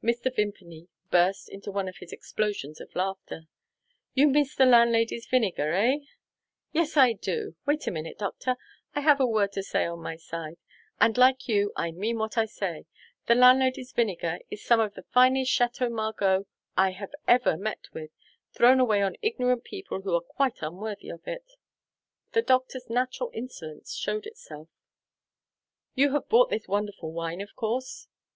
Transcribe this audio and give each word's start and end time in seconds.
Mr. 0.00 0.32
Vimpany 0.32 0.86
burst 1.10 1.48
into 1.48 1.72
one 1.72 1.88
of 1.88 1.96
his 1.96 2.12
explosions 2.12 2.80
of 2.80 2.94
laughter. 2.94 3.48
"You 4.14 4.28
miss 4.28 4.54
the 4.54 4.64
landlady's 4.64 5.26
vinegar 5.26 5.72
eh?" 5.72 5.96
"Yes, 6.70 6.96
I 6.96 7.14
do! 7.14 7.56
Wait 7.66 7.84
a 7.88 7.90
minute, 7.90 8.16
doctor; 8.16 8.54
I 8.94 9.00
have 9.00 9.18
a 9.18 9.26
word 9.26 9.50
to 9.54 9.64
say 9.64 9.84
on 9.84 9.98
my 10.00 10.18
side 10.18 10.58
and, 11.00 11.18
like 11.18 11.48
you, 11.48 11.72
I 11.74 11.90
mean 11.90 12.16
what 12.18 12.38
I 12.38 12.44
say. 12.44 12.86
The 13.26 13.34
landlady's 13.34 13.90
vinegar 13.90 14.38
is 14.52 14.64
some 14.64 14.78
of 14.78 14.94
the 14.94 15.02
finest 15.02 15.50
Chateau 15.50 15.88
Margaux 15.88 16.46
I 16.76 16.92
have 16.92 17.10
ever 17.26 17.56
met 17.56 17.92
with 17.92 18.10
thrown 18.52 18.78
away 18.78 19.02
on 19.02 19.16
ignorant 19.20 19.64
people 19.64 20.02
who 20.02 20.14
are 20.14 20.20
quite 20.20 20.62
unworthy 20.62 21.08
of 21.08 21.26
it." 21.26 21.54
The 22.34 22.42
doctor's 22.42 22.88
natural 22.88 23.32
insolence 23.34 23.96
showed 23.96 24.26
itself. 24.26 24.68
"You 25.96 26.12
have 26.12 26.28
bought 26.28 26.50
this 26.50 26.68
wonderful 26.68 27.10
wine, 27.10 27.40
of 27.40 27.56
course?" 27.56 28.06